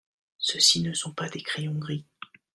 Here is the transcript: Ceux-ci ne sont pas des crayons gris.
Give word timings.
Ceux-ci 0.39 0.81
ne 0.81 0.93
sont 0.95 1.13
pas 1.13 1.29
des 1.29 1.43
crayons 1.43 1.77
gris. 1.77 2.07